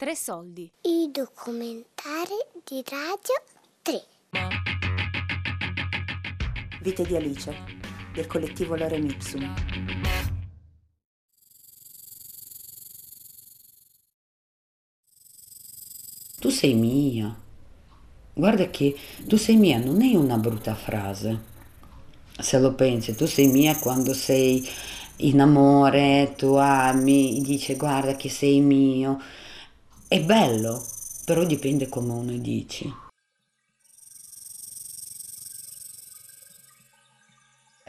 Tre 0.00 0.16
soldi. 0.16 0.62
I 0.80 1.10
documentari 1.12 2.32
di 2.64 2.82
Radio 2.88 3.34
3. 3.82 4.02
Vite 6.80 7.04
di 7.04 7.16
Alice, 7.16 7.54
del 8.14 8.26
collettivo 8.26 8.76
Lorem 8.76 9.04
Ipsum. 9.04 9.54
Tu 16.38 16.48
sei 16.48 16.72
mia. 16.72 17.38
Guarda 18.32 18.70
che 18.70 18.96
tu 19.26 19.36
sei 19.36 19.56
mia 19.56 19.76
non 19.76 20.00
è 20.00 20.14
una 20.14 20.38
brutta 20.38 20.74
frase. 20.74 21.42
Se 22.38 22.58
lo 22.58 22.72
pensi, 22.72 23.14
tu 23.14 23.26
sei 23.26 23.48
mia 23.48 23.76
quando 23.76 24.14
sei 24.14 24.66
in 25.16 25.42
amore, 25.42 26.32
tu 26.38 26.54
ami, 26.54 27.42
dice 27.42 27.76
guarda 27.76 28.16
che 28.16 28.30
sei 28.30 28.62
mio. 28.62 29.20
È 30.12 30.20
bello, 30.20 30.84
però 31.24 31.44
dipende 31.44 31.88
come 31.88 32.10
uno 32.10 32.32
dici. 32.32 32.92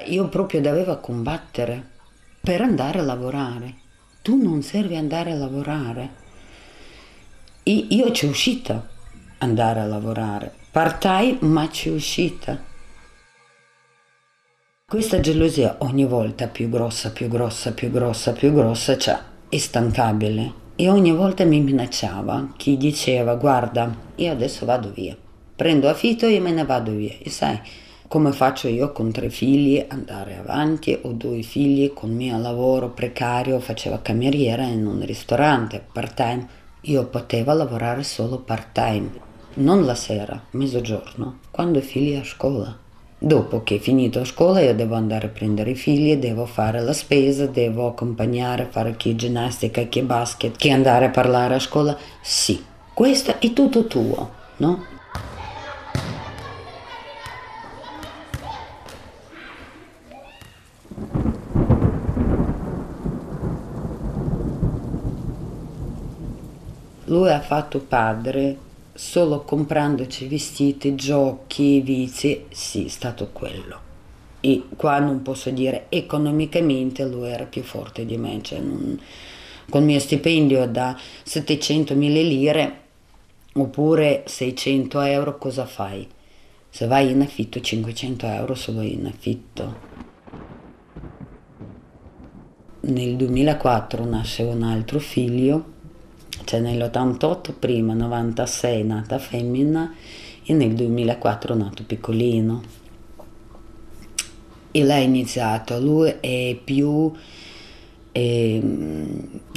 Io 0.05 0.29
proprio 0.29 0.61
dovevo 0.61 0.99
combattere 0.99 1.93
per 2.39 2.61
andare 2.61 2.99
a 2.99 3.01
lavorare. 3.01 3.73
Tu 4.21 4.39
non 4.39 4.61
servi 4.61 4.97
andare 4.97 5.31
a 5.31 5.35
lavorare. 5.35 6.13
Io 7.63 8.11
ci 8.11 8.27
uscita 8.27 8.87
andare 9.39 9.79
a 9.79 9.85
lavorare, 9.85 10.53
part 10.69 11.01
time 11.01 11.39
ma 11.41 11.67
ci 11.71 11.89
uscita. 11.89 12.63
Questa 14.85 15.19
gelosia 15.19 15.77
ogni 15.79 16.05
volta 16.05 16.47
più 16.47 16.69
grossa, 16.69 17.09
più 17.09 17.27
grossa, 17.27 17.71
più 17.71 17.89
grossa, 17.89 18.31
più 18.33 18.53
grossa, 18.53 18.95
cioè 18.95 19.19
è 19.49 19.57
stancabile. 19.57 20.60
E 20.81 20.89
ogni 20.89 21.11
volta 21.11 21.45
mi 21.45 21.59
minacciava 21.59 22.53
chi 22.57 22.75
diceva 22.75 23.35
guarda, 23.35 23.95
io 24.15 24.31
adesso 24.31 24.65
vado 24.65 24.91
via, 24.91 25.15
prendo 25.55 25.87
affitto 25.87 26.25
e 26.25 26.39
me 26.39 26.49
ne 26.51 26.65
vado 26.65 26.89
via. 26.93 27.13
E 27.19 27.29
sai 27.29 27.61
come 28.07 28.31
faccio 28.31 28.67
io 28.67 28.91
con 28.91 29.11
tre 29.11 29.29
figli 29.29 29.85
andare 29.87 30.37
avanti 30.37 30.97
o 31.03 31.11
due 31.11 31.43
figli 31.43 31.93
con 31.93 32.15
mio 32.15 32.35
lavoro 32.39 32.89
precario, 32.89 33.59
faceva 33.59 34.01
cameriera 34.01 34.63
in 34.63 34.87
un 34.87 35.05
ristorante 35.05 35.85
part 35.93 36.15
time. 36.15 36.47
Io 36.85 37.05
potevo 37.05 37.53
lavorare 37.53 38.01
solo 38.01 38.39
part 38.39 38.69
time, 38.71 39.11
non 39.57 39.85
la 39.85 39.93
sera, 39.93 40.45
mezzogiorno, 40.49 41.41
quando 41.51 41.77
i 41.77 41.83
figli 41.83 42.15
a 42.15 42.23
scuola. 42.23 42.75
Dopo 43.23 43.61
che 43.61 43.75
è 43.75 43.77
finito 43.77 44.25
scuola 44.25 44.61
io 44.61 44.73
devo 44.73 44.95
andare 44.95 45.27
a 45.27 45.29
prendere 45.29 45.69
i 45.69 45.75
figli, 45.75 46.15
devo 46.15 46.47
fare 46.47 46.81
la 46.81 46.91
spesa, 46.91 47.45
devo 47.45 47.85
accompagnare, 47.85 48.67
fare 48.67 48.97
chi 48.97 49.15
ginnastica, 49.15 49.83
chi 49.83 50.01
basket, 50.01 50.57
chi 50.57 50.71
andare 50.71 51.05
a 51.05 51.09
parlare 51.11 51.53
a 51.53 51.59
scuola. 51.59 51.95
Sì, 52.19 52.65
questo 52.95 53.39
è 53.39 53.53
tutto 53.53 53.85
tuo, 53.85 54.31
no? 54.57 54.83
Lui 67.05 67.29
ha 67.29 67.41
fatto 67.41 67.77
padre 67.81 68.69
solo 68.93 69.41
comprandoci 69.41 70.27
vestiti, 70.27 70.95
giochi, 70.95 71.81
vizi, 71.81 72.45
sì, 72.49 72.85
è 72.85 72.89
stato 72.89 73.29
quello. 73.31 73.89
E 74.39 74.63
qua 74.75 74.99
non 74.99 75.21
posso 75.21 75.49
dire 75.51 75.85
economicamente 75.89 77.05
lui 77.05 77.29
era 77.29 77.45
più 77.45 77.61
forte 77.63 78.05
di 78.05 78.17
me, 78.17 78.39
cioè 78.41 78.59
non, 78.59 78.99
con 79.69 79.81
il 79.81 79.87
mio 79.87 79.99
stipendio 79.99 80.67
da 80.67 80.97
700.000 81.25 81.95
lire 81.95 82.79
oppure 83.53 84.23
600 84.25 85.01
euro 85.01 85.37
cosa 85.37 85.65
fai? 85.65 86.07
Se 86.69 86.87
vai 86.87 87.11
in 87.11 87.21
affitto 87.21 87.59
500 87.59 88.25
euro 88.27 88.55
solo 88.55 88.81
in 88.81 89.05
affitto. 89.05 89.89
Nel 92.81 93.15
2004 93.15 94.05
nasce 94.05 94.43
un 94.43 94.63
altro 94.63 94.99
figlio 94.99 95.79
cioè 96.45 96.59
nell'88 96.59 97.53
prima, 97.57 97.93
96 97.93 98.83
nata 98.83 99.19
femmina 99.19 99.93
e 100.43 100.53
nel 100.53 100.73
2004 100.73 101.55
nato 101.55 101.83
piccolino. 101.83 102.79
E 104.71 104.83
lei 104.83 105.03
ha 105.03 105.05
iniziato, 105.05 105.79
lui 105.79 106.13
è 106.19 106.57
più, 106.63 107.11
è, 108.11 108.61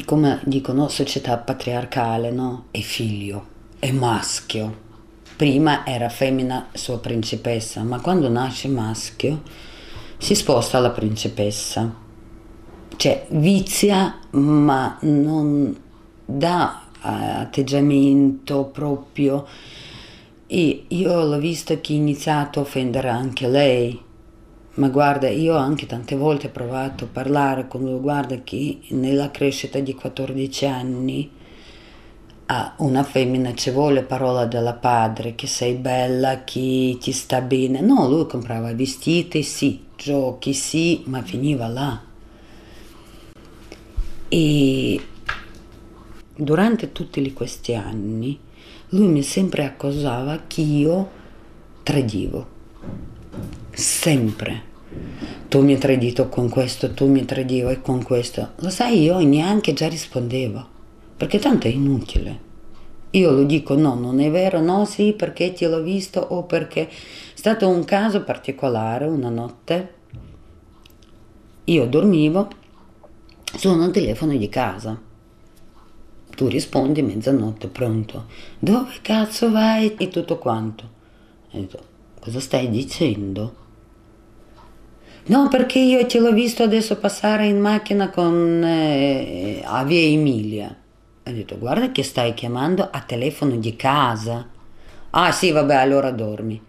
come 0.05 0.41
dicono, 0.45 0.89
società 0.89 1.37
patriarcale, 1.37 2.31
no? 2.31 2.67
È 2.71 2.81
figlio, 2.81 3.47
è 3.79 3.93
maschio. 3.93 4.83
Prima 5.37 5.87
era 5.87 6.09
femmina, 6.09 6.69
sua 6.73 6.99
principessa, 6.99 7.83
ma 7.83 8.01
quando 8.01 8.29
nasce 8.29 8.69
maschio 8.69 9.43
si 10.19 10.35
sposta 10.35 10.79
alla 10.79 10.91
principessa. 10.91 12.03
Cioè 12.97 13.27
vizia, 13.31 14.19
ma 14.31 14.97
non 15.03 15.83
dà 16.25 16.83
atteggiamento 17.01 18.65
proprio. 18.65 19.47
E 20.47 20.85
io 20.89 21.25
l'ho 21.25 21.39
visto 21.39 21.81
che 21.81 21.93
ha 21.93 21.97
iniziato 21.97 22.59
a 22.59 22.63
offendere 22.63 23.09
anche 23.09 23.49
lei. 23.49 24.01
Ma 24.75 24.89
guarda 24.89 25.29
io 25.29 25.57
anche 25.57 25.87
tante 25.87 26.17
volte 26.17 26.49
ho 26.49 26.51
provato 26.51 27.05
a 27.05 27.09
parlare 27.11 27.69
con 27.69 27.83
lui. 27.83 27.99
Guarda 27.99 28.37
che 28.43 28.81
nella 28.89 29.31
crescita 29.31 29.79
di 29.79 29.95
14 29.95 30.67
anni 30.67 31.31
a 32.47 32.75
una 32.79 33.03
femmina 33.05 33.55
ci 33.55 33.71
vuole 33.71 34.03
parola 34.03 34.45
della 34.45 34.75
padre 34.75 35.35
che 35.35 35.47
sei 35.47 35.75
bella 35.75 36.45
che 36.45 36.99
ti 37.01 37.13
sta 37.13 37.41
bene. 37.41 37.81
No 37.81 38.09
lui 38.09 38.27
comprava 38.27 38.75
vestiti 38.75 39.43
sì 39.43 39.83
giochi 39.97 40.53
sì 40.53 41.03
ma 41.07 41.23
finiva 41.23 41.69
là. 41.69 42.03
E 44.29 45.01
durante 46.37 46.91
tutti 46.91 47.33
questi 47.33 47.75
anni 47.75 48.39
lui 48.89 49.07
mi 49.07 49.23
sempre 49.23 49.65
accusava 49.65 50.43
che 50.47 50.61
io 50.61 51.11
tradivo. 51.83 52.47
Sempre. 53.71 54.73
Tu 55.49 55.63
mi 55.63 55.73
hai 55.73 55.79
tradito 55.79 56.29
con 56.29 56.49
questo, 56.49 56.93
tu 56.93 57.09
mi 57.09 57.25
tradivi 57.25 57.81
con 57.81 58.03
questo. 58.03 58.53
Lo 58.57 58.71
sai, 58.71 59.03
io 59.03 59.19
neanche 59.21 59.73
già 59.73 59.89
rispondevo, 59.89 60.67
perché 61.17 61.39
tanto 61.39 61.67
è 61.67 61.71
inutile. 61.71 62.53
Io 63.11 63.31
lo 63.31 63.45
dico 63.45 63.77
no, 63.77 63.95
non 63.95 64.21
è 64.21 64.31
vero, 64.31 64.61
no, 64.61 64.85
sì, 64.85 65.13
perché 65.13 65.53
ti 65.53 65.67
l'ho 65.67 65.83
visto 65.83 66.21
o 66.21 66.45
perché 66.45 66.89
è 66.89 66.93
stato 67.35 67.69
un 67.69 67.85
caso 67.85 68.23
particolare, 68.23 69.07
una 69.07 69.31
notte. 69.31 69.95
Io 71.65 71.87
dormivo, 71.87 72.49
suona 73.57 73.87
il 73.87 73.93
telefono 73.93 74.37
di 74.37 74.49
casa 74.49 75.13
tu 76.35 76.49
rispondi 76.49 77.03
mezzanotte, 77.03 77.69
pronto. 77.69 78.27
Dove 78.59 78.93
cazzo 79.03 79.51
vai? 79.51 79.95
E 79.97 80.09
tutto 80.09 80.39
quanto. 80.39 80.91
E 81.51 81.61
detto, 81.61 81.83
cosa 82.21 82.41
stai 82.41 82.69
dicendo? 82.69 83.63
No, 85.27 85.49
perché 85.49 85.79
io 85.79 86.05
te 86.07 86.19
l'ho 86.19 86.33
visto 86.33 86.63
adesso 86.63 86.99
passare 86.99 87.47
in 87.47 87.59
macchina 87.59 88.11
con, 88.11 88.63
eh, 88.63 89.63
a 89.65 89.83
via 89.85 90.01
Emilia. 90.01 90.77
Ho 91.27 91.31
detto, 91.31 91.57
guarda 91.59 91.91
che 91.91 92.03
stai 92.03 92.35
chiamando 92.35 92.87
a 92.91 93.01
telefono 93.01 93.57
di 93.57 93.75
casa. 93.77 94.47
Ah 95.11 95.33
sì, 95.33 95.51
vabbè, 95.51 95.77
allora 95.77 96.11
dormi. 96.11 96.61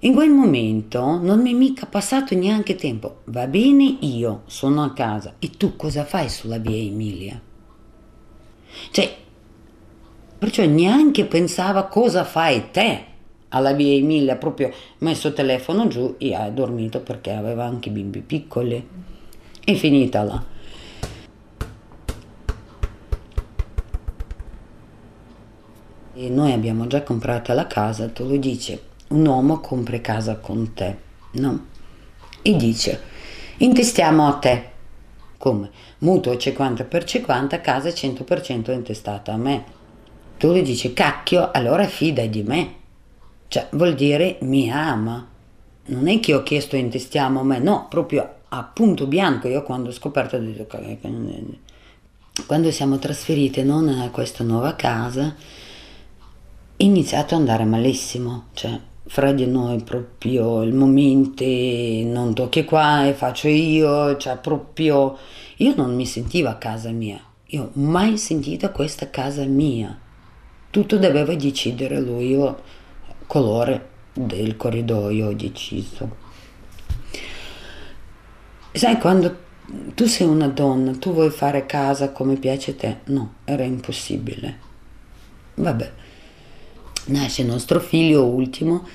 In 0.00 0.14
quel 0.14 0.30
momento 0.30 1.18
non 1.20 1.40
mi 1.40 1.52
è 1.52 1.54
mica 1.54 1.86
passato 1.86 2.34
neanche 2.34 2.76
tempo. 2.76 3.22
Va 3.24 3.46
bene, 3.46 3.96
io 4.00 4.42
sono 4.46 4.82
a 4.82 4.92
casa. 4.92 5.34
E 5.38 5.50
tu 5.50 5.76
cosa 5.76 6.04
fai 6.04 6.28
sulla 6.30 6.58
via 6.58 6.76
Emilia? 6.76 7.40
Cioè, 8.90 9.16
perciò 10.38 10.64
neanche 10.64 11.24
pensava 11.24 11.84
cosa 11.84 12.24
fai 12.24 12.70
te 12.70 13.04
alla 13.50 13.72
via 13.72 13.94
Emilia, 13.94 14.36
proprio 14.36 14.72
messo 14.98 15.28
il 15.28 15.34
telefono 15.34 15.86
giù 15.86 16.14
e 16.18 16.34
ha 16.34 16.48
dormito 16.50 17.00
perché 17.00 17.32
aveva 17.32 17.64
anche 17.64 17.90
bimbi 17.90 18.20
piccoli. 18.20 18.88
È 19.64 19.74
finita 19.74 20.22
là. 20.22 20.44
E 26.18 26.30
noi 26.30 26.52
abbiamo 26.52 26.86
già 26.86 27.02
comprato 27.02 27.52
la 27.52 27.66
casa, 27.66 28.08
tu 28.08 28.26
lo 28.26 28.36
dici, 28.36 28.78
un 29.08 29.26
uomo 29.26 29.60
compra 29.60 30.00
casa 30.00 30.36
con 30.36 30.72
te, 30.72 30.96
no? 31.32 31.66
E 32.40 32.56
dice, 32.56 33.00
intestiamo 33.58 34.26
a 34.26 34.32
te. 34.34 34.70
Come? 35.38 35.70
Mutuo 35.98 36.36
50 36.36 36.84
per 36.84 37.04
50, 37.04 37.60
casa 37.60 37.88
100% 37.88 38.72
intestata 38.72 39.32
a 39.32 39.36
me. 39.36 39.64
Tu 40.38 40.52
gli 40.52 40.62
dici, 40.62 40.92
cacchio, 40.92 41.50
allora 41.50 41.86
fida 41.86 42.24
di 42.26 42.42
me. 42.42 42.74
Cioè, 43.48 43.68
vuol 43.72 43.94
dire 43.94 44.38
mi 44.40 44.70
ama. 44.70 45.26
Non 45.86 46.08
è 46.08 46.18
che 46.20 46.34
ho 46.34 46.42
chiesto 46.42 46.76
intestiamo 46.76 47.40
a 47.40 47.44
me, 47.44 47.58
no, 47.58 47.86
proprio 47.88 48.34
a 48.48 48.62
punto 48.64 49.06
bianco. 49.06 49.48
Io 49.48 49.62
quando 49.62 49.90
ho 49.90 49.92
scoperto 49.92 50.36
ho 50.36 50.40
detto, 50.40 50.66
quando 52.46 52.70
siamo 52.70 52.98
trasferiti 52.98 53.62
non 53.62 53.88
a 53.88 54.10
questa 54.10 54.44
nuova 54.44 54.74
casa, 54.74 55.34
è 56.76 56.82
iniziato 56.82 57.34
ad 57.34 57.40
andare 57.40 57.64
malissimo, 57.64 58.48
cioè 58.52 58.78
fra 59.08 59.32
di 59.32 59.46
noi 59.46 59.82
proprio 59.82 60.62
il 60.62 60.74
momento 60.74 61.44
non 61.44 62.34
tocchi 62.34 62.64
qua 62.64 63.06
e 63.06 63.14
faccio 63.14 63.48
io, 63.48 64.16
cioè 64.16 64.36
proprio 64.36 65.16
io 65.56 65.74
non 65.76 65.94
mi 65.94 66.06
sentivo 66.06 66.48
a 66.48 66.54
casa 66.54 66.90
mia, 66.90 67.20
io 67.46 67.62
ho 67.62 67.70
mai 67.74 68.18
sentito 68.18 68.70
questa 68.72 69.08
casa 69.08 69.44
mia, 69.44 69.96
tutto 70.70 70.98
doveva 70.98 71.34
decidere 71.34 72.00
lui, 72.00 72.30
io 72.30 72.62
colore 73.26 73.88
del 74.12 74.56
corridoio 74.56 75.28
ho 75.28 75.32
deciso. 75.32 76.24
Sai 78.72 78.98
quando 78.98 79.44
tu 79.94 80.06
sei 80.06 80.26
una 80.26 80.48
donna, 80.48 80.92
tu 80.92 81.12
vuoi 81.12 81.30
fare 81.30 81.66
casa 81.66 82.10
come 82.12 82.36
piace 82.36 82.72
a 82.72 82.74
te? 82.74 82.96
No, 83.04 83.36
era 83.44 83.64
impossibile. 83.64 84.58
Vabbè, 85.54 85.92
nasce 87.06 87.42
il 87.42 87.48
nostro 87.48 87.80
figlio 87.80 88.24
ultimo, 88.24 88.86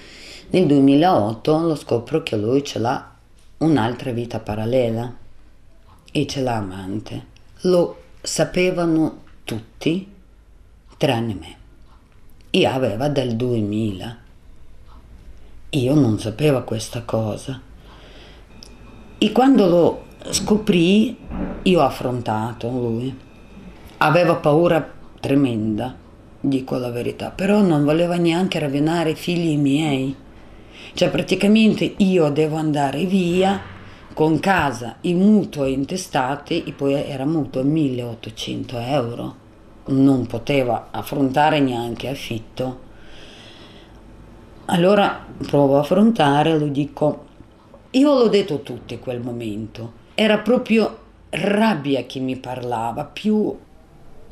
nel 0.49 0.65
2008 0.65 1.59
lo 1.59 1.75
scopro 1.75 2.23
che 2.23 2.35
lui 2.35 2.63
ce 2.63 2.79
l'ha 2.79 3.09
un'altra 3.59 4.11
vita 4.11 4.39
parallela 4.39 5.13
e 6.11 6.27
ce 6.27 6.41
l'ha 6.41 6.55
amante. 6.55 7.25
Lo 7.61 8.01
sapevano 8.21 9.21
tutti, 9.43 10.11
tranne 10.97 11.33
me. 11.33 11.55
E 12.49 12.65
aveva 12.65 13.07
dal 13.07 13.29
2000. 13.29 14.17
Io 15.69 15.95
non 15.95 16.19
sapevo 16.19 16.63
questa 16.63 17.03
cosa. 17.03 17.61
E 19.17 19.31
quando 19.31 19.67
lo 19.67 20.05
scoprì, 20.31 21.17
io 21.63 21.79
ho 21.79 21.85
affrontato 21.85 22.67
lui. 22.69 23.17
Aveva 23.97 24.35
paura 24.35 24.85
tremenda, 25.19 25.95
dico 26.41 26.77
la 26.77 26.89
verità, 26.89 27.29
però 27.29 27.61
non 27.61 27.85
voleva 27.85 28.17
neanche 28.17 28.59
rovinare 28.59 29.11
i 29.11 29.15
figli 29.15 29.57
miei. 29.57 30.15
Cioè 30.93 31.09
praticamente 31.09 31.93
io 31.97 32.29
devo 32.29 32.57
andare 32.57 33.05
via 33.05 33.61
con 34.13 34.39
casa, 34.39 34.97
i 35.01 35.13
mutuo 35.13 35.65
intestati 35.65 36.63
e 36.63 36.73
poi 36.73 36.93
era 36.93 37.25
mutuo 37.25 37.63
1800 37.63 38.77
euro. 38.79 39.35
Non 39.85 40.27
poteva 40.27 40.87
affrontare 40.91 41.59
neanche 41.59 42.09
affitto. 42.09 42.89
Allora 44.65 45.25
provo 45.47 45.77
a 45.77 45.79
affrontare, 45.79 46.57
lo 46.57 46.67
dico, 46.67 47.25
io 47.91 48.13
l'ho 48.13 48.27
detto 48.27 48.61
tutti 48.61 48.99
quel 48.99 49.21
momento, 49.21 49.93
era 50.15 50.37
proprio 50.37 50.97
rabbia 51.29 52.05
che 52.05 52.19
mi 52.19 52.37
parlava, 52.37 53.05
più 53.05 53.57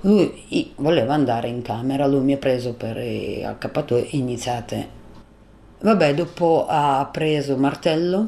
lui 0.02 0.74
voleva 0.76 1.14
andare 1.14 1.50
in 1.50 1.62
camera, 1.62 2.08
lui 2.08 2.22
mi 2.22 2.34
ha 2.34 2.38
preso 2.38 2.74
per 2.74 2.98
accappatoio 3.46 4.04
e 4.04 4.10
iniziate. 4.12 4.98
Vabbè, 5.82 6.14
dopo 6.14 6.66
ha 6.68 7.08
preso 7.12 7.58
martello, 7.58 8.28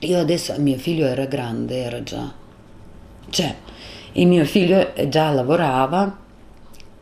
io 0.00 0.18
adesso, 0.18 0.54
mio 0.58 0.76
figlio 0.76 1.06
era 1.06 1.24
grande, 1.24 1.82
era 1.82 2.02
già, 2.02 2.32
cioè, 3.30 3.56
il 4.12 4.26
mio 4.26 4.44
figlio 4.44 4.92
già 5.08 5.30
lavorava, 5.30 6.16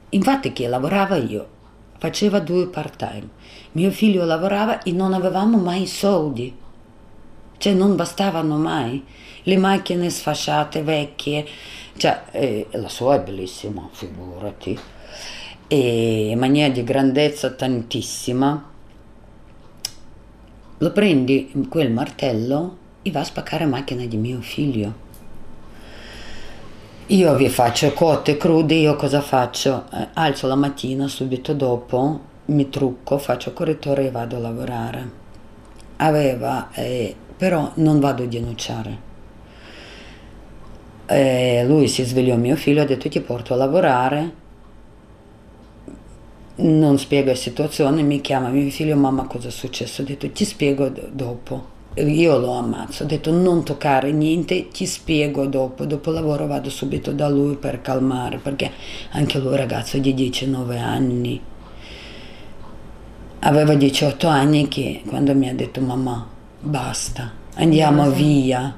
infatti 0.08 0.52
che 0.52 0.66
lavorava? 0.68 1.16
Io, 1.16 1.48
faceva 1.98 2.40
due 2.40 2.66
part 2.68 2.96
time, 2.96 3.28
mio 3.72 3.90
figlio 3.90 4.24
lavorava 4.24 4.82
e 4.82 4.92
non 4.92 5.12
avevamo 5.12 5.58
mai 5.58 5.86
soldi, 5.86 6.56
cioè 7.58 7.74
non 7.74 7.94
bastavano 7.94 8.56
mai, 8.56 9.04
le 9.42 9.56
macchine 9.58 10.08
sfasciate, 10.08 10.82
vecchie, 10.82 11.46
cioè 11.96 12.22
eh, 12.30 12.66
la 12.72 12.88
sua 12.88 13.16
è 13.16 13.20
bellissima, 13.20 13.88
figurati, 13.90 14.78
e 15.68 16.34
maniera 16.36 16.72
di 16.72 16.84
grandezza 16.84 17.50
tantissima, 17.50 18.70
lo 20.78 20.92
prendi 20.92 21.66
quel 21.68 21.90
martello 21.90 22.76
e 23.02 23.10
va 23.10 23.20
a 23.20 23.24
spaccare 23.24 23.64
macchina 23.66 24.04
di 24.04 24.16
mio 24.16 24.40
figlio. 24.40 25.04
Io 27.06 27.34
vi 27.36 27.48
faccio 27.48 27.92
cotte 27.92 28.36
crude, 28.36 28.74
io 28.74 28.96
cosa 28.96 29.20
faccio? 29.20 29.84
Eh, 29.92 30.08
alzo 30.14 30.48
la 30.48 30.56
mattina, 30.56 31.06
subito 31.06 31.52
dopo, 31.54 32.20
mi 32.46 32.68
trucco, 32.68 33.18
faccio 33.18 33.52
correttore 33.52 34.06
e 34.06 34.10
vado 34.10 34.36
a 34.36 34.40
lavorare. 34.40 35.10
Aveva, 35.98 36.70
eh, 36.72 37.14
però 37.36 37.70
non 37.76 38.00
vado 38.00 38.24
a 38.24 38.26
denunciare. 38.26 39.05
Eh, 41.08 41.64
lui 41.66 41.86
si 41.88 42.02
svegliò 42.02 42.36
mio 42.36 42.56
figlio, 42.56 42.82
ha 42.82 42.84
detto 42.84 43.08
ti 43.08 43.20
porto 43.20 43.54
a 43.54 43.56
lavorare, 43.56 44.44
non 46.56 46.98
spiega 46.98 47.30
la 47.30 47.36
situazione, 47.36 48.02
mi 48.02 48.20
chiama 48.20 48.48
mio 48.48 48.68
figlio, 48.70 48.96
mamma 48.96 49.26
cosa 49.26 49.48
è 49.48 49.50
successo? 49.50 50.02
Ho 50.02 50.04
detto 50.04 50.30
ti 50.30 50.44
spiego 50.44 50.90
dopo. 51.10 51.74
Io 51.96 52.38
lo 52.38 52.52
ammazzo, 52.52 53.04
ho 53.04 53.06
detto 53.06 53.30
non 53.30 53.64
toccare 53.64 54.12
niente, 54.12 54.68
ti 54.68 54.84
spiego 54.84 55.46
dopo, 55.46 55.86
dopo 55.86 56.10
lavoro 56.10 56.46
vado 56.46 56.68
subito 56.68 57.12
da 57.12 57.28
lui 57.28 57.56
per 57.56 57.80
calmare, 57.80 58.36
perché 58.36 58.70
anche 59.12 59.38
lui 59.38 59.56
ragazzo 59.56 59.96
di 59.96 60.12
19 60.12 60.78
anni, 60.78 61.40
aveva 63.40 63.74
18 63.74 64.26
anni 64.26 64.68
che 64.68 65.02
quando 65.06 65.34
mi 65.34 65.48
ha 65.48 65.54
detto 65.54 65.80
mamma 65.80 66.26
basta, 66.60 67.32
andiamo 67.54 68.10
via, 68.10 68.74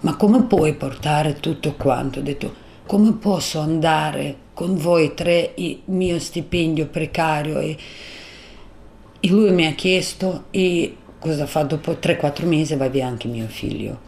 ma 0.00 0.16
come 0.16 0.42
puoi 0.44 0.74
portare 0.74 1.40
tutto 1.40 1.74
quanto? 1.74 2.20
Ho 2.20 2.22
detto 2.22 2.66
come 2.86 3.12
posso 3.12 3.60
andare 3.60 4.46
con 4.54 4.76
voi 4.76 5.12
tre, 5.14 5.52
il 5.56 5.80
mio 5.84 6.18
stipendio 6.18 6.86
precario 6.86 7.58
e, 7.58 7.76
e 9.20 9.28
lui 9.28 9.52
mi 9.52 9.66
ha 9.66 9.72
chiesto 9.72 10.44
e 10.50 10.96
cosa 11.18 11.46
fa 11.46 11.62
dopo 11.62 11.92
3-4 11.92 12.46
mesi 12.46 12.76
va 12.76 12.88
via 12.88 13.06
anche 13.06 13.28
mio 13.28 13.46
figlio. 13.46 14.06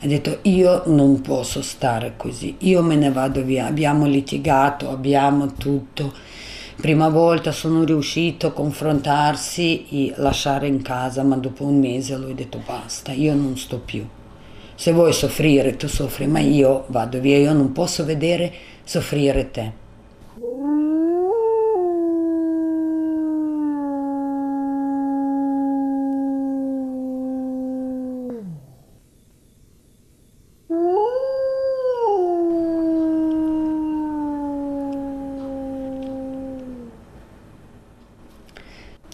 Ha 0.00 0.06
detto 0.06 0.38
io 0.42 0.82
non 0.86 1.20
posso 1.20 1.62
stare 1.62 2.14
così, 2.16 2.56
io 2.58 2.82
me 2.82 2.96
ne 2.96 3.10
vado 3.10 3.42
via, 3.42 3.66
abbiamo 3.66 4.06
litigato, 4.06 4.90
abbiamo 4.90 5.54
tutto. 5.54 6.12
Prima 6.80 7.08
volta 7.08 7.52
sono 7.52 7.84
riuscito 7.84 8.48
a 8.48 8.52
confrontarsi 8.52 9.86
e 9.88 10.14
lasciare 10.16 10.66
in 10.66 10.82
casa, 10.82 11.22
ma 11.22 11.36
dopo 11.36 11.64
un 11.64 11.78
mese 11.78 12.16
lui 12.16 12.32
ha 12.32 12.34
detto 12.34 12.60
basta, 12.66 13.12
io 13.12 13.34
non 13.34 13.56
sto 13.56 13.78
più. 13.78 14.04
Se 14.82 14.90
vuoi 14.90 15.12
soffrire, 15.12 15.76
tu 15.76 15.86
soffri, 15.86 16.26
ma 16.26 16.40
io 16.40 16.86
vado 16.88 17.20
via, 17.20 17.38
io 17.38 17.52
non 17.52 17.70
posso 17.70 18.04
vedere 18.04 18.52
soffrire 18.82 19.48
te. 19.52 19.72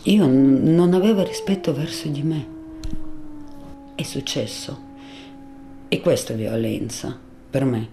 io 0.04 0.26
non 0.26 0.94
avevo 0.94 1.22
rispetto 1.22 1.74
verso 1.74 2.08
di 2.08 2.22
me. 2.22 2.46
È 3.94 4.02
successo. 4.02 4.87
E 5.90 6.00
questa 6.00 6.34
è 6.34 6.36
violenza 6.36 7.18
per 7.50 7.64
me. 7.64 7.88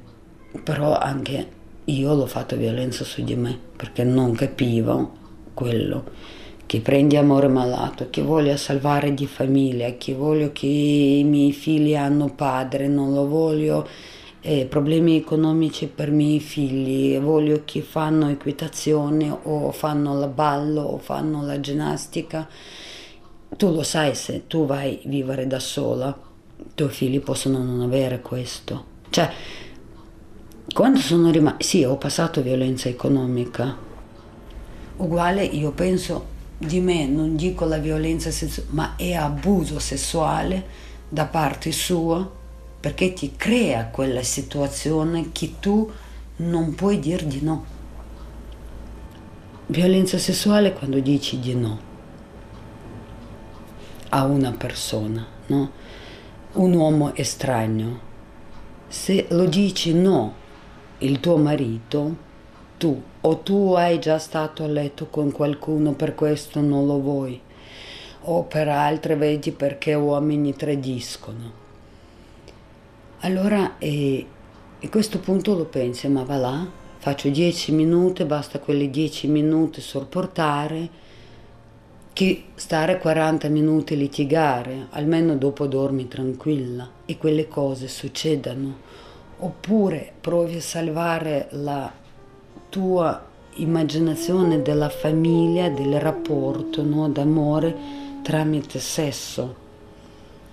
Però 0.64 0.98
anche 0.98 1.48
io 1.86 2.14
l'ho 2.14 2.26
fatto 2.26 2.58
violenza 2.58 3.04
su 3.04 3.24
di 3.24 3.36
me 3.36 3.58
perché 3.76 4.04
non 4.04 4.34
capivo 4.34 5.24
quello 5.54 6.04
che 6.66 6.82
prendi 6.82 7.16
amore 7.16 7.48
malato, 7.48 8.08
che 8.10 8.22
voglio 8.22 8.58
salvare 8.58 9.14
di 9.14 9.28
famiglia, 9.28 9.94
che 9.98 10.14
voglio 10.14 10.52
che 10.52 10.66
i 10.66 11.24
miei 11.24 11.54
figli 11.54 11.96
hanno 11.96 12.34
padre, 12.34 12.88
non 12.88 13.14
lo 13.14 13.28
voglio 13.28 13.88
eh, 14.42 14.66
problemi 14.66 15.16
economici 15.16 15.88
per 15.88 16.10
i 16.10 16.12
miei 16.12 16.40
figli, 16.40 17.18
voglio 17.20 17.62
che 17.66 17.82
fanno 17.82 18.30
equitazione 18.30 19.30
o 19.44 19.72
fanno 19.72 20.18
la 20.18 20.28
ballo 20.28 20.82
o 20.82 20.98
fanno 20.98 21.46
la 21.46 21.60
ginnastica. 21.60 22.48
Tu 23.56 23.72
lo 23.72 23.84
sai 23.84 24.16
se 24.16 24.48
tu 24.48 24.66
vai 24.66 25.00
a 25.04 25.08
vivere 25.08 25.48
da 25.48 25.60
sola, 25.60 26.16
tuoi 26.74 26.90
figli 26.90 27.20
possono 27.20 27.64
non 27.64 27.82
avere 27.82 28.22
questo. 28.22 28.94
Cioè, 29.10 29.32
quando 30.74 31.00
sono 31.00 31.32
rimasta, 31.32 31.64
sì, 31.64 31.84
ho 31.84 31.98
passato 31.98 32.42
violenza 32.42 32.90
economica, 32.90 33.76
uguale 34.98 35.44
io 35.44 35.72
penso 35.72 36.34
di 36.58 36.80
me, 36.80 37.06
non 37.08 37.36
dico 37.36 37.66
la 37.66 37.78
violenza 37.78 38.32
sessuale, 38.32 38.70
ma 38.72 38.96
è 38.96 39.14
abuso 39.14 39.80
sessuale 39.80 40.66
da 41.08 41.26
parte 41.26 41.72
sua 41.72 42.30
perché 42.80 43.14
ti 43.14 43.34
crea 43.36 43.88
quella 43.88 44.22
situazione 44.22 45.32
che 45.32 45.56
tu 45.60 45.90
non 46.38 46.76
puoi 46.76 47.00
dire 47.00 47.26
di 47.26 47.42
no. 47.42 47.66
Violenza 49.68 50.18
sessuale 50.18 50.74
quando 50.74 51.00
dici 51.00 51.40
di 51.40 51.56
no 51.56 51.80
a 54.10 54.24
una 54.24 54.52
persona, 54.52 55.26
no? 55.48 55.72
Un 56.56 56.74
uomo 56.74 57.14
estraneo. 57.16 58.00
Se 58.88 59.26
lo 59.30 59.46
dici 59.46 59.94
no 59.94 60.34
il 61.00 61.20
tuo 61.20 61.36
marito, 61.36 62.16
tu, 62.78 63.02
o 63.22 63.38
tu 63.40 63.74
hai 63.74 64.00
già 64.00 64.18
stato 64.20 64.64
a 64.64 64.68
letto 64.68 65.08
con 65.08 65.32
qualcuno, 65.32 65.94
per 65.94 66.16
questo 66.16 66.62
non 66.62 66.86
lo 66.86 67.00
vuoi, 67.00 67.40
o 68.22 68.44
per 68.44 68.70
altre 68.70 69.16
vedi 69.16 69.52
perché 69.52 69.94
uomini 69.96 70.56
tradiscono. 70.56 71.64
Allora 73.20 73.78
eh, 73.78 74.26
a 74.82 74.90
questo 74.90 75.20
punto 75.20 75.56
lo 75.56 75.66
pensi, 75.66 76.08
ma 76.08 76.24
va 76.24 76.38
là, 76.38 76.68
faccio 77.00 77.28
dieci 77.30 77.74
minuti, 77.74 78.24
basta 78.24 78.60
quelle 78.60 78.90
dieci 78.90 79.28
minuti 79.28 79.82
sopportare, 79.82 81.04
che 82.16 82.46
stare 82.56 82.98
40 82.98 83.50
minuti 83.50 83.94
a 83.94 83.98
litigare, 83.98 84.88
almeno 84.92 85.36
dopo 85.36 85.68
dormi 85.68 86.08
tranquilla 86.08 86.90
e 87.06 87.18
quelle 87.18 87.50
cose 87.50 87.90
succedano. 87.90 88.78
Oppure 89.40 90.14
provi 90.22 90.56
a 90.56 90.62
salvare 90.62 91.50
la 91.52 91.92
tua 92.70 93.22
immaginazione 93.56 94.62
della 94.62 94.88
famiglia, 94.88 95.68
del 95.68 96.00
rapporto 96.00 96.84
no, 96.84 97.10
d'amore 97.10 97.76
tramite 98.24 98.80
sesso. 98.80 99.54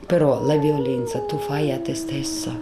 Però 0.04 0.44
la 0.44 0.56
violenza 0.56 1.20
tu 1.20 1.38
fai 1.38 1.70
a 1.70 1.78
te 1.78 1.94
stessa. 1.94 2.58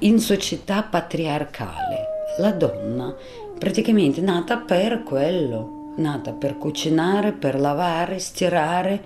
In 0.00 0.18
società 0.18 0.82
patriarcale 0.82 2.08
la 2.38 2.52
donna 2.52 3.14
praticamente 3.60 4.22
nata 4.22 4.56
per 4.56 5.02
quello, 5.02 5.92
nata 5.96 6.32
per 6.32 6.56
cucinare, 6.56 7.32
per 7.32 7.60
lavare, 7.60 8.18
stirare 8.18 9.04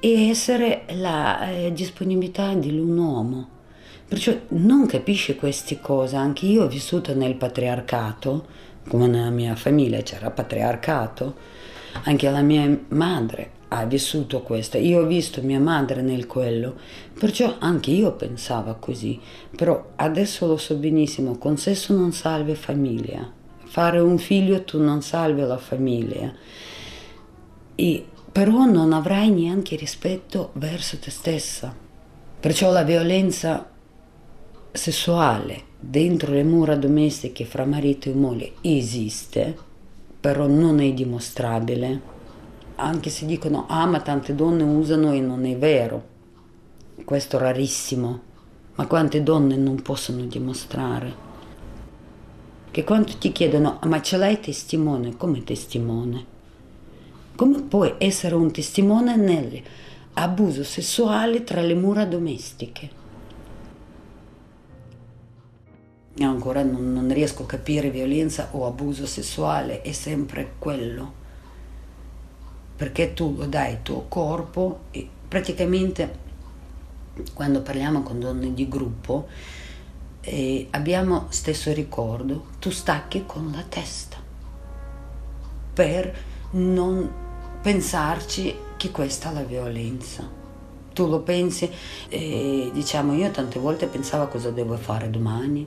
e 0.00 0.28
essere 0.30 0.84
la 0.94 1.50
eh, 1.50 1.70
disponibilità 1.70 2.54
di 2.54 2.70
un 2.78 2.96
uomo. 2.96 3.48
Perciò 4.08 4.32
non 4.48 4.86
capisce 4.86 5.36
queste 5.36 5.80
cose, 5.82 6.16
anche 6.16 6.46
io 6.46 6.62
ho 6.62 6.66
vissuto 6.66 7.14
nel 7.14 7.34
patriarcato, 7.34 8.46
come 8.88 9.06
nella 9.06 9.28
mia 9.28 9.54
famiglia 9.54 10.00
c'era 10.00 10.30
patriarcato, 10.30 11.34
anche 12.04 12.30
la 12.30 12.40
mia 12.40 12.66
madre 12.88 13.50
ha 13.68 13.84
vissuto 13.84 14.40
questo, 14.40 14.78
io 14.78 15.02
ho 15.02 15.06
visto 15.06 15.42
mia 15.42 15.60
madre 15.60 16.00
nel 16.00 16.26
quello, 16.26 16.76
perciò 17.18 17.56
anche 17.58 17.90
io 17.90 18.12
pensavo 18.12 18.76
così, 18.78 19.20
però 19.54 19.90
adesso 19.96 20.46
lo 20.46 20.56
so 20.56 20.74
benissimo, 20.76 21.36
con 21.36 21.58
sesso 21.58 21.92
non 21.94 22.12
salve 22.12 22.54
famiglia, 22.54 23.42
fare 23.74 23.98
un 23.98 24.18
figlio 24.18 24.62
tu 24.62 24.80
non 24.80 25.02
salvi 25.02 25.40
la 25.40 25.58
famiglia, 25.58 26.32
e, 27.74 28.06
però 28.30 28.66
non 28.66 28.92
avrai 28.92 29.32
neanche 29.32 29.74
rispetto 29.74 30.50
verso 30.52 30.96
te 31.00 31.10
stessa. 31.10 31.74
Perciò 32.38 32.70
la 32.70 32.84
violenza 32.84 33.68
sessuale 34.70 35.62
dentro 35.80 36.30
le 36.30 36.44
mura 36.44 36.76
domestiche 36.76 37.44
fra 37.44 37.64
marito 37.64 38.08
e 38.08 38.14
moglie 38.14 38.52
esiste, 38.60 39.56
però 40.20 40.46
non 40.46 40.78
è 40.78 40.92
dimostrabile. 40.92 42.00
Anche 42.76 43.10
se 43.10 43.26
dicono, 43.26 43.66
ah 43.68 43.86
ma 43.86 43.98
tante 43.98 44.36
donne 44.36 44.62
usano 44.62 45.12
e 45.12 45.18
non 45.18 45.44
è 45.46 45.56
vero. 45.56 46.04
Questo 47.04 47.38
è 47.38 47.40
rarissimo. 47.40 48.20
Ma 48.76 48.86
quante 48.86 49.24
donne 49.24 49.56
non 49.56 49.82
possono 49.82 50.24
dimostrare? 50.26 51.23
Che 52.74 52.82
quando 52.82 53.16
ti 53.18 53.30
chiedono 53.30 53.78
ma 53.84 54.02
ce 54.02 54.16
l'hai 54.16 54.40
testimone, 54.40 55.16
come 55.16 55.44
testimone? 55.44 56.24
Come 57.36 57.62
puoi 57.62 57.94
essere 57.98 58.34
un 58.34 58.50
testimone 58.50 59.14
nell'abuso 59.14 60.64
sessuale 60.64 61.44
tra 61.44 61.60
le 61.60 61.74
mura 61.74 62.04
domestiche? 62.04 62.90
Io 66.14 66.28
ancora 66.28 66.64
non, 66.64 66.92
non 66.92 67.12
riesco 67.12 67.44
a 67.44 67.46
capire 67.46 67.90
violenza 67.90 68.48
o 68.50 68.66
abuso 68.66 69.06
sessuale, 69.06 69.80
è 69.82 69.92
sempre 69.92 70.54
quello. 70.58 71.12
Perché 72.74 73.14
tu 73.14 73.36
lo 73.36 73.46
dai 73.46 73.74
il 73.74 73.82
tuo 73.82 74.06
corpo 74.08 74.80
e 74.90 75.08
praticamente 75.28 76.22
quando 77.34 77.62
parliamo 77.62 78.02
con 78.02 78.18
donne 78.18 78.52
di 78.52 78.68
gruppo, 78.68 79.28
eh, 80.24 80.66
abbiamo 80.70 81.26
stesso 81.28 81.72
ricordo, 81.72 82.46
tu 82.58 82.70
stacchi 82.70 83.24
con 83.26 83.52
la 83.54 83.62
testa 83.68 84.16
per 85.74 86.16
non 86.52 87.12
pensarci 87.60 88.56
che 88.76 88.90
questa 88.90 89.30
è 89.30 89.34
la 89.34 89.42
violenza. 89.42 90.42
Tu 90.92 91.08
lo 91.08 91.20
pensi, 91.20 91.68
eh, 92.08 92.70
diciamo, 92.72 93.14
io 93.14 93.30
tante 93.32 93.58
volte 93.58 93.86
pensavo 93.86 94.28
cosa 94.28 94.50
devo 94.50 94.76
fare 94.76 95.10
domani, 95.10 95.66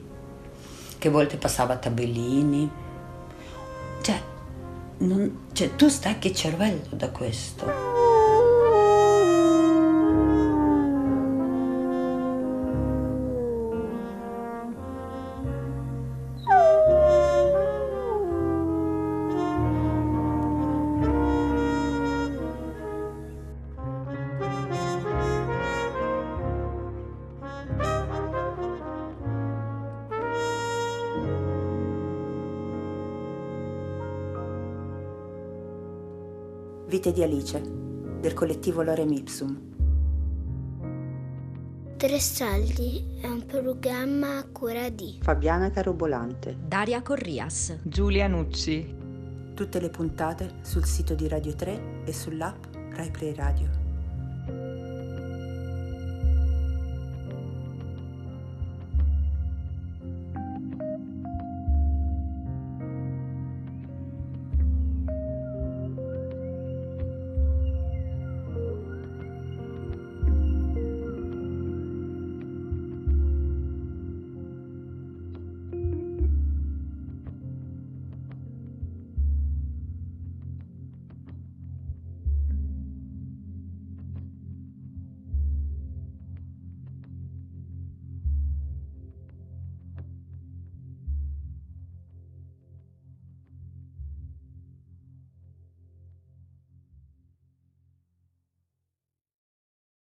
che 0.96 1.08
volte 1.10 1.36
passava 1.36 1.76
tabellini, 1.76 2.70
cioè, 4.00 4.22
non, 4.98 5.48
cioè 5.52 5.76
tu 5.76 5.88
stacchi 5.88 6.28
il 6.28 6.34
cervello 6.34 6.86
da 6.90 7.10
questo. 7.10 7.87
Vite 36.98 37.12
di 37.12 37.22
Alice, 37.22 37.62
del 38.20 38.34
collettivo 38.34 38.82
Lorem 38.82 39.12
Ipsum. 39.12 39.56
Tre 41.96 42.18
Saldi 42.18 43.20
è 43.20 43.28
un 43.28 43.46
programma 43.46 44.38
a 44.38 44.44
cura 44.50 44.88
di 44.88 45.20
Fabiana 45.22 45.70
Carobolante, 45.70 46.56
Daria 46.60 47.00
Corrias, 47.00 47.78
Giulia 47.84 48.26
Nucci. 48.26 48.96
Tutte 49.54 49.78
le 49.78 49.90
puntate 49.90 50.54
sul 50.62 50.86
sito 50.86 51.14
di 51.14 51.28
Radio 51.28 51.54
3 51.54 52.02
e 52.04 52.12
sull'app 52.12 52.64
RaiPlay 52.94 53.32
Radio. 53.32 53.77